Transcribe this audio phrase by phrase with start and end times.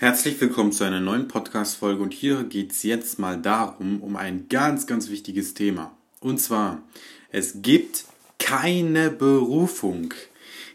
[0.00, 4.48] Herzlich willkommen zu einer neuen Podcast-Folge und hier geht es jetzt mal darum, um ein
[4.48, 5.94] ganz, ganz wichtiges Thema.
[6.20, 6.80] Und zwar,
[7.32, 8.06] es gibt
[8.38, 10.14] keine Berufung.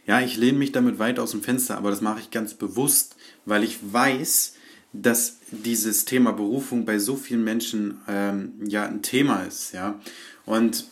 [0.06, 3.16] Ja, ich lehne mich damit weit aus dem Fenster, aber das mache ich ganz bewusst,
[3.46, 4.58] weil ich weiß,
[4.94, 9.74] dass dieses Thema Berufung bei so vielen Menschen ähm, ja ein Thema ist.
[9.74, 10.00] Ja,
[10.46, 10.86] und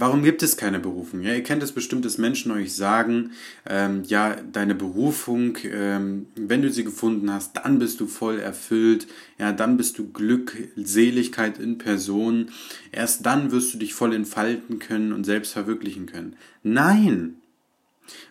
[0.00, 1.22] Warum gibt es keine Berufung?
[1.22, 3.32] Ja, ihr kennt es bestimmt, dass Menschen euch sagen,
[3.68, 9.08] ähm, ja, deine Berufung, ähm, wenn du sie gefunden hast, dann bist du voll erfüllt,
[9.40, 12.50] ja, dann bist du Glückseligkeit in Person,
[12.92, 16.36] erst dann wirst du dich voll entfalten können und selbst verwirklichen können.
[16.62, 17.38] Nein!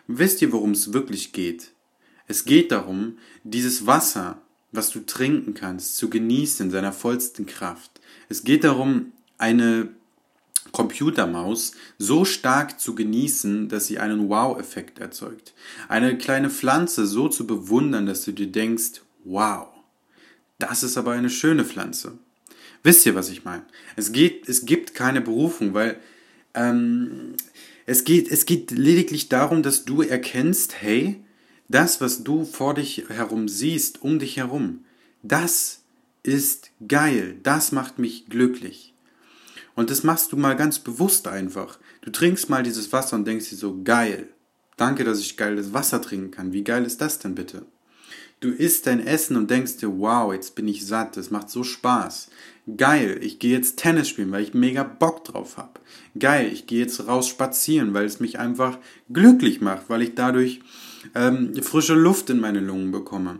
[0.06, 1.72] Wisst ihr, worum es wirklich geht?
[2.28, 4.40] Es geht darum, dieses Wasser,
[4.72, 8.00] was du trinken kannst, zu genießen in seiner vollsten Kraft.
[8.30, 9.90] Es geht darum, eine
[10.72, 15.54] Computermaus so stark zu genießen, dass sie einen Wow-Effekt erzeugt.
[15.88, 19.68] Eine kleine Pflanze so zu bewundern, dass du dir denkst, wow,
[20.58, 22.18] das ist aber eine schöne Pflanze.
[22.82, 23.64] Wisst ihr, was ich meine?
[23.96, 25.98] Es, es gibt keine Berufung, weil
[26.54, 27.34] ähm,
[27.86, 31.22] es, geht, es geht lediglich darum, dass du erkennst, hey,
[31.68, 34.84] das, was du vor dich herum siehst, um dich herum,
[35.22, 35.82] das
[36.22, 38.94] ist geil, das macht mich glücklich.
[39.78, 41.78] Und das machst du mal ganz bewusst einfach.
[42.00, 44.28] Du trinkst mal dieses Wasser und denkst dir so, geil.
[44.76, 46.52] Danke, dass ich geiles Wasser trinken kann.
[46.52, 47.64] Wie geil ist das denn bitte?
[48.40, 51.62] Du isst dein Essen und denkst dir, wow, jetzt bin ich satt, das macht so
[51.62, 52.28] Spaß.
[52.76, 55.78] Geil, ich gehe jetzt Tennis spielen, weil ich mega Bock drauf habe.
[56.18, 58.78] Geil, ich gehe jetzt raus spazieren, weil es mich einfach
[59.12, 60.60] glücklich macht, weil ich dadurch
[61.14, 63.38] ähm, frische Luft in meine Lungen bekomme.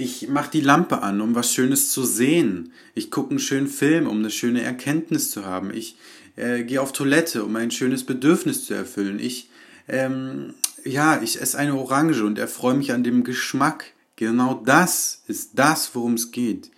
[0.00, 2.72] Ich mache die Lampe an, um was Schönes zu sehen.
[2.94, 5.74] Ich gucke einen schönen Film, um eine schöne Erkenntnis zu haben.
[5.74, 5.96] Ich
[6.36, 9.18] äh, gehe auf Toilette, um ein schönes Bedürfnis zu erfüllen.
[9.18, 9.50] Ich,
[9.88, 10.54] ähm,
[10.84, 13.86] ja, ich esse eine Orange und erfreue mich an dem Geschmack.
[14.14, 16.70] Genau das ist das, worum es geht.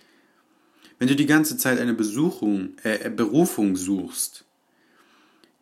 [0.97, 4.45] Wenn du die ganze Zeit eine Besuchung, äh, Berufung suchst,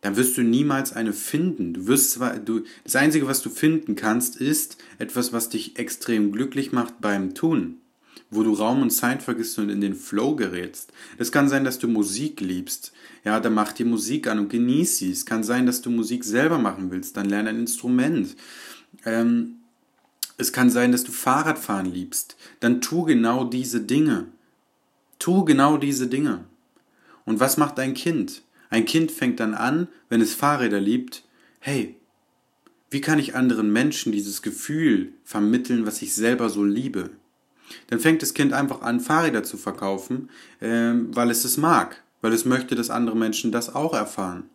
[0.02, 1.74] dann wirst du niemals eine finden.
[1.74, 6.32] Du wirst zwar, du, das Einzige, was du finden kannst, ist etwas, was dich extrem
[6.32, 7.78] glücklich macht beim Tun.
[8.32, 10.94] Wo du Raum und Zeit vergisst und in den Flow gerätst.
[11.18, 12.94] Es kann sein, dass du Musik liebst.
[13.26, 15.12] Ja, dann mach die Musik an und genieß sie.
[15.12, 17.18] Es kann sein, dass du Musik selber machen willst.
[17.18, 18.36] Dann lerne ein Instrument.
[19.04, 19.56] Ähm,
[20.38, 22.38] es kann sein, dass du Fahrradfahren liebst.
[22.62, 24.28] Dann tu genau diese Dinge.
[25.18, 26.46] Tu genau diese Dinge.
[27.26, 28.44] Und was macht dein Kind?
[28.70, 31.24] Ein Kind fängt dann an, wenn es Fahrräder liebt,
[31.60, 31.96] hey,
[32.90, 37.12] wie kann ich anderen Menschen dieses Gefühl vermitteln, was ich selber so liebe?
[37.88, 42.34] Dann fängt das Kind einfach an, Fahrräder zu verkaufen, äh, weil es es mag, weil
[42.34, 44.50] es möchte, dass andere Menschen das auch erfahren.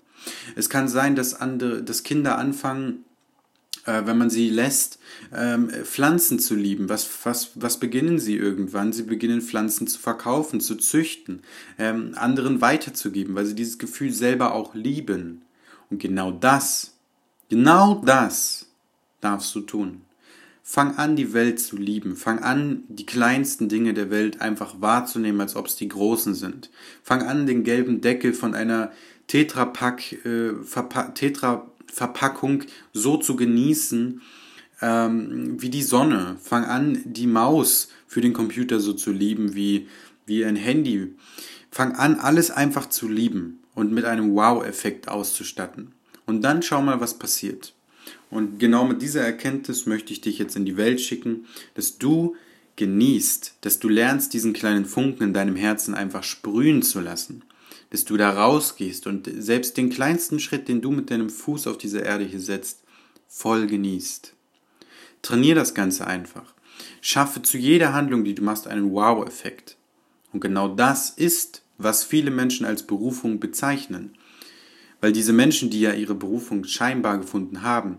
[0.57, 3.05] Es kann sein, dass andere, dass Kinder anfangen,
[3.85, 4.99] wenn man sie lässt,
[5.35, 6.89] ähm, Pflanzen zu lieben.
[6.89, 8.93] Was, was, was beginnen sie irgendwann?
[8.93, 11.43] Sie beginnen Pflanzen zu verkaufen, zu züchten,
[11.79, 15.43] ähm, anderen weiterzugeben, weil sie dieses Gefühl selber auch lieben.
[15.91, 16.95] Und genau das,
[17.49, 18.67] genau das
[19.21, 20.03] darfst du tun.
[20.67, 22.17] Fang an, die Welt zu lieben.
[22.17, 26.71] Fang an, die kleinsten Dinge der Welt einfach wahrzunehmen, als ob es die großen sind.
[27.03, 28.91] Fang an, den gelben Deckel von einer
[29.27, 30.53] Tetrapack, äh,
[31.15, 34.21] Tetra Verpackung so zu genießen
[34.83, 36.37] ähm, wie die Sonne.
[36.41, 39.89] Fang an, die Maus für den Computer so zu lieben wie,
[40.27, 41.15] wie ein Handy.
[41.71, 45.93] Fang an, alles einfach zu lieben und mit einem Wow-Effekt auszustatten.
[46.27, 47.75] Und dann schau mal, was passiert.
[48.31, 52.37] Und genau mit dieser Erkenntnis möchte ich dich jetzt in die Welt schicken, dass du
[52.77, 57.43] genießt, dass du lernst, diesen kleinen Funken in deinem Herzen einfach sprühen zu lassen
[57.95, 61.79] dass du da rausgehst und selbst den kleinsten Schritt, den du mit deinem Fuß auf
[61.79, 62.83] diese Erde hier setzt,
[63.29, 64.35] voll genießt.
[65.23, 66.55] Trainier das Ganze einfach.
[67.01, 69.77] Schaffe zu jeder Handlung, die du machst, einen Wow-Effekt.
[70.33, 74.19] Und genau das ist, was viele Menschen als Berufung bezeichnen.
[75.01, 77.99] Weil diese Menschen, die ja ihre Berufung scheinbar gefunden haben,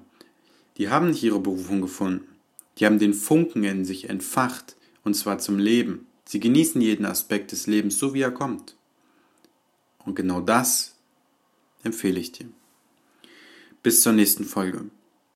[0.75, 2.27] die haben nicht ihre Berufung gefunden.
[2.79, 4.75] Die haben den Funken in sich entfacht,
[5.05, 6.05] und zwar zum Leben.
[6.25, 8.75] Sie genießen jeden Aspekt des Lebens, so wie er kommt.
[10.05, 10.95] Und genau das
[11.83, 12.47] empfehle ich dir.
[13.83, 14.89] Bis zur nächsten Folge.